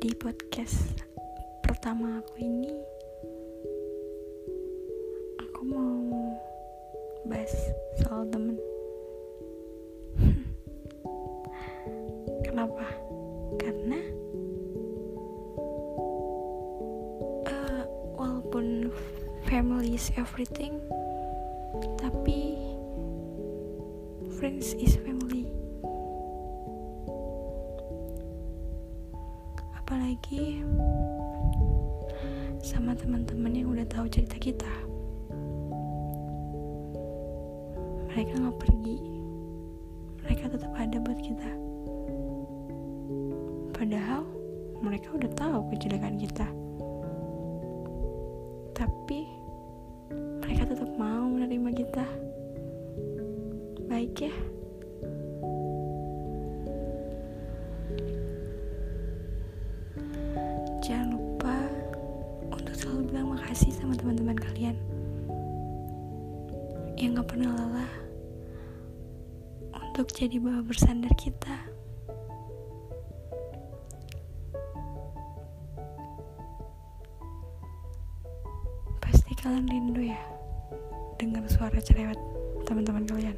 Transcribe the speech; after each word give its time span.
podcast 0.00 1.04
pertama 1.60 2.24
aku 2.24 2.40
ini 2.40 2.72
aku 5.36 5.60
mau 5.68 6.00
bahas 7.28 7.52
soal 8.00 8.24
temen. 8.32 8.56
Kenapa? 12.48 12.88
Karena 13.60 14.00
uh, 17.44 17.84
walaupun 18.16 18.88
family 19.52 20.00
is 20.00 20.08
everything 20.16 20.80
tapi 22.00 22.56
friends 24.40 24.72
is 24.80 24.96
family 25.04 25.44
apalagi 29.90 30.62
sama 32.62 32.94
teman-teman 32.94 33.50
yang 33.50 33.74
udah 33.74 33.82
tahu 33.90 34.06
cerita 34.06 34.38
kita. 34.38 34.70
Mereka 38.06 38.38
nggak 38.38 38.54
pergi. 38.62 39.02
Mereka 40.22 40.46
tetap 40.46 40.70
ada 40.78 40.94
buat 41.02 41.18
kita. 41.18 41.50
Padahal 43.74 44.30
mereka 44.78 45.10
udah 45.10 45.30
tahu 45.34 45.58
kejelekan 45.74 46.22
kita. 46.22 46.46
Tapi 48.78 49.26
mereka 50.38 50.70
tetap 50.70 50.90
mau 50.94 51.26
menerima 51.26 51.70
kita. 51.74 52.06
Baik 53.90 54.30
ya 54.30 54.34
makasih 63.50 63.82
sama 63.82 63.98
teman-teman 63.98 64.38
kalian. 64.38 64.78
Yang 66.94 67.18
gak 67.18 67.28
pernah 67.34 67.50
lelah 67.50 67.92
untuk 69.74 70.06
jadi 70.14 70.38
bawa 70.38 70.62
bersandar 70.62 71.10
kita. 71.18 71.58
Pasti 79.02 79.34
kalian 79.34 79.66
rindu 79.66 80.14
ya 80.14 80.22
dengar 81.18 81.42
suara 81.50 81.82
cerewet 81.82 82.22
teman-teman 82.70 83.02
kalian. 83.02 83.34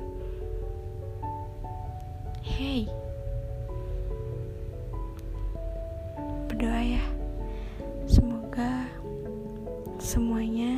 Hey. 2.45 2.85
Berdoa 6.53 7.01
ya 7.01 7.22
semuanya. 10.13 10.77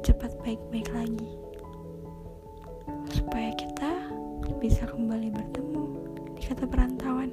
Cepat 0.00 0.32
baik-baik 0.40 0.88
lagi. 0.96 1.28
Supaya 3.12 3.52
kita 3.52 3.92
bisa 4.56 4.88
kembali 4.88 5.28
bertemu 5.28 5.84
di 6.32 6.42
kata 6.48 6.64
perantauan 6.64 7.28